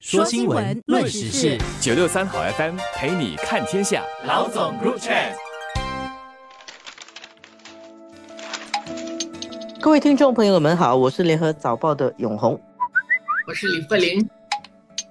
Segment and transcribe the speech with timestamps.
[0.00, 4.02] 说新闻，论时事，九六三好 FM 陪你看天下。
[4.24, 5.34] 老总 Group Chat，
[9.78, 12.58] 各位听众朋友们好，我是联合早报的永红，
[13.46, 14.26] 我是李慧玲。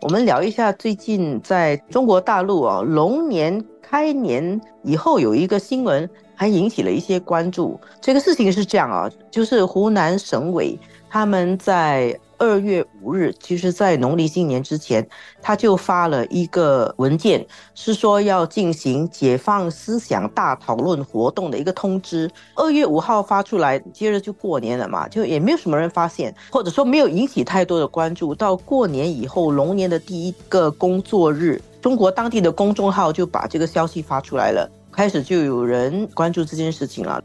[0.02, 7.80] 我们聊一下最近在中国大陆啊，龙年开年以后有一个新闻，还引起了一些关注。
[8.00, 10.78] 这个事情是这样啊，就是湖南省委
[11.10, 12.18] 他们在。
[12.42, 15.06] 二月五日，其实，在农历新年之前，
[15.42, 22.32] 他就发了一个文件，是说要进行解放思想大讨论活动的一个通知。
[22.56, 28.34] 二月五号发出来，接着就过年了嘛，就也没有什么人发现，或者说没有引起太多的关注。
[28.34, 37.24] 到过年以后，龙年的第一个工作日，中国当地的公众号就把这个消息发出来了，开始就有人关注这件事情了，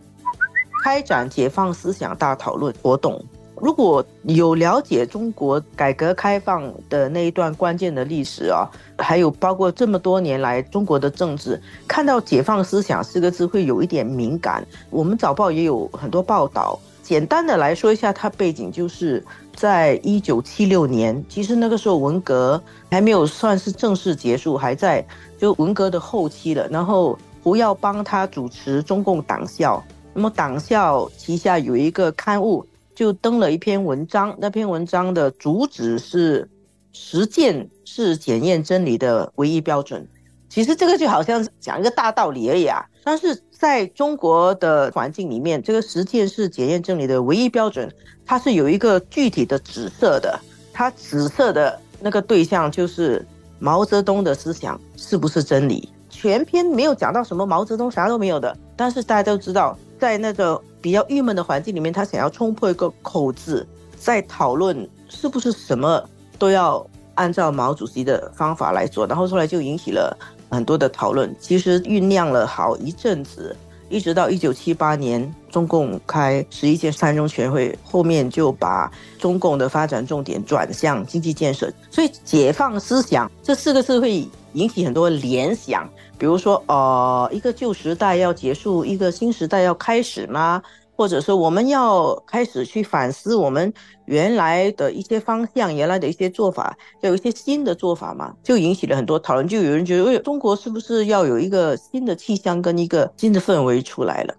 [0.85, 3.23] 开展解放思想大讨论活动。
[3.57, 8.69] 如果有了解中国改革开放的那一段关键的历史啊，
[8.99, 14.67] 还有包括这么多年来中国的政治，看到“解放思想”四个字会有一点敏感。
[14.91, 19.23] 我们早报也有很多报道，简单的来说一下它背景，就是
[19.55, 22.61] 在一九七六年，其实那个时候文革
[22.91, 25.07] 还没有算是正式结束，还在
[25.39, 26.67] 就文革的后期了。
[26.69, 32.67] 然后胡耀邦他主持中共党校，那么党校旗下有一个刊物。
[32.95, 36.49] 就登了一篇文章，那篇文章的主旨是
[36.93, 40.07] 实践是检验真理的唯一标准。
[40.55, 42.87] 其实这个就好像讲一个大道理而已啊。
[43.03, 47.93] 但是在中国的环境里面，这个实践是检验真理的唯一标准，
[48.25, 50.39] 它是有一个具体的紫色的，
[50.73, 53.27] 它紫色的那个对象就是
[53.59, 55.89] 毛泽东的思想是不是真理？
[56.09, 58.57] 全篇没有讲到什么毛泽东，啥都没有的。
[58.77, 60.63] 但是大家都知道，在那个。
[60.85, 63.67] 比较郁闷的环境里面，他想要冲破一个口子，
[63.97, 66.07] 在讨论是不是什么
[66.39, 70.15] 都要按照毛主席的方法来做，然后后来就引起了
[70.55, 71.35] 很多的讨论。
[71.41, 73.55] 其实酝酿了好一阵子，
[73.89, 81.73] 一直到一九七八年中共开十一届三中全会，后面就把中共的发展重点转向经济建设。
[81.91, 85.89] 所以“解放思想”这四个字会引起很多联想。
[86.17, 90.63] 比如说，呃，一个旧时代要结束，一个新时代要开始吗？
[90.97, 93.73] 或者说，我们要开始去反思我们
[94.07, 98.35] 原来的一些方向，原来的一些做法，要有一些新的做法嘛？
[98.43, 99.47] 就引起了很多讨论。
[99.47, 104.35] 就有人觉得，哎中国是不是要有一个新的气象跟一个新的氛围出来了？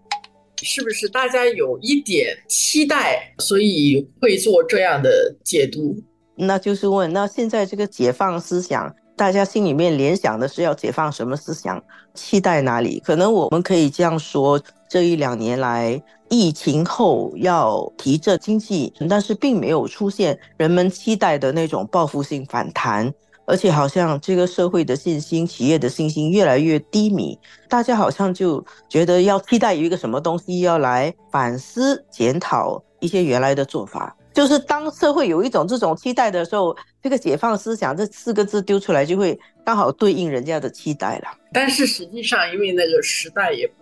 [0.63, 6.01] 是不是大家有一点期待，所以会做这样的解读？
[6.35, 8.93] 那就是问，那现在这个解放思想。
[9.17, 11.81] 大家心里面联想的是要解放什么思想？
[12.13, 13.01] 期待哪里？
[13.05, 23.11] 可能我们可以这样说：这一两年来，疫情后要提振经济，但是并没有出现人们期待的那种报复性反弹，
[23.45, 27.37] 而且好像这个社会的信心、企业的信心越来越低迷。
[27.67, 34.15] 大家好像就觉得要期待有一个什么东西要来反思、检讨一些原来的做法。
[34.33, 41.27] 就是当社会有一种这种期待的时候，这个解放思想这四个字丢出来，就会刚好对应人家的期待了。
[41.53, 43.75] 但是实际上，因为那个时代也不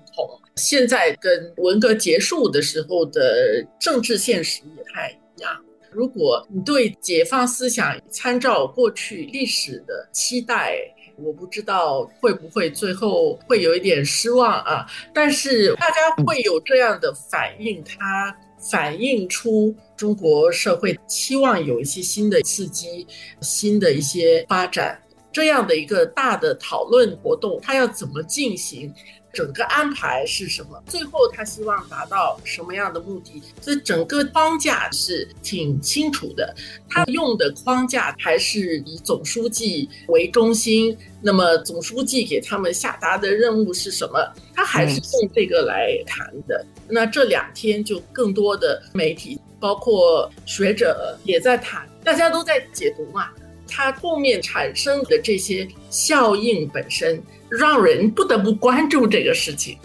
[0.56, 5.52] 现在跟文革结束的时候的政治现实也太一样。
[5.92, 10.78] 如果你对解放思想参照过去历史的期待，
[11.18, 14.86] 我不知道会不会最后会有一点失望啊。
[15.14, 18.36] 但是大家会有这样的反应，它。
[18.72, 23.06] 反映出中国社会期望有一些新的刺激、
[23.42, 24.98] 新的一些发展，
[25.34, 28.90] 这样的一个大的讨论活动，它要怎么进行？
[29.34, 30.82] 整个安排是什么？
[30.86, 33.42] 最后他希望达到什么样的目的？
[33.60, 36.56] 这整个框架是挺清楚的。
[36.88, 40.96] 他用的框架还是以总书记为中心。
[41.20, 44.20] 那么总书记给他们下达的任务是什么？
[44.54, 46.64] 他还是用这个来谈的。
[46.88, 53.30] 那这两天就更多的媒体，包括学者也在谈，大家都在解读嘛。
[53.68, 57.22] 它后面产生的这些效应本身。
[57.56, 59.78] 让人不得不关注这个事情。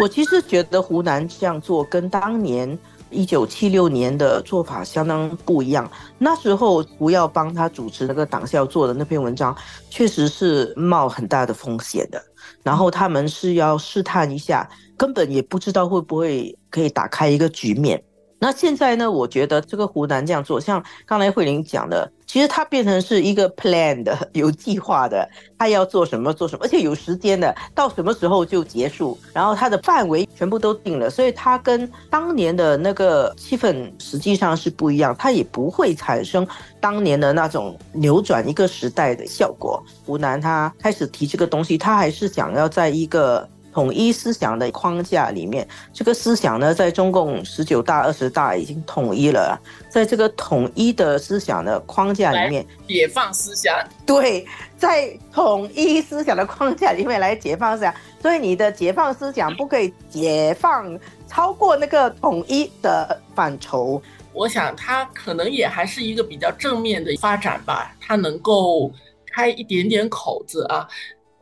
[0.00, 2.78] 我其实觉得湖南这样做跟当年
[3.10, 5.90] 一九七六年的做法相当不一样。
[6.16, 9.54] 那时候胡耀邦他主持那个党校做的那篇文章，
[9.90, 12.18] 确实是冒很大的风险的。
[12.62, 14.66] 然后他们是要试探一下，
[14.96, 18.02] 根本也不知道会不会可以打开一个局面。
[18.38, 19.10] 那现在呢？
[19.10, 25.26] 我觉得这个湖南这样做，像刚才慧玲讲的，其实它变成是一个 plan 的， 有计划的，
[25.58, 36.46] 它要做什么做什么，而且有时间的，到什么时候就结束，然后它的范围全部都定了，所以它跟当年的那个气氛实际上是不一样，它也不会产生
[36.78, 39.82] 当年的那种扭转一个时代的效果。
[40.04, 43.48] 湖南他开始提这个东西，他还是想要在一个。
[43.76, 49.60] 统一思想的框架里面，这个思想呢，在中共十九大、二十大已经统一了。
[49.90, 53.76] 在这个统一的思想的框架里面，解放思想。
[54.06, 54.46] 对，
[54.78, 64.00] 在统一思想的框架里面来解放思想，所以你的解放思想不可以解放超过那个统一的范畴。
[64.32, 68.90] 我想，它可能也还是一个比较正面的发展吧，它能够
[69.34, 70.88] 开一点点口子啊，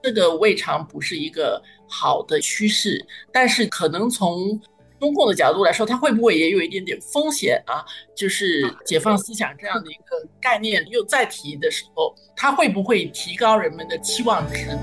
[0.04, 1.60] 这个未尝不是一个。
[1.86, 4.58] 好的趋势，但是可能从
[4.98, 7.84] 中共的角度来说，它会不会也有一点点风险啊？
[8.16, 14.76] 就是解放思想这样的一个概念又再提的时候，它会不会提高人们的期望值？